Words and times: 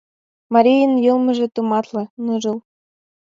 Марийын 0.53 0.93
йылмыже 1.05 1.47
тыматле, 1.55 2.03
ныжыл. 2.25 2.57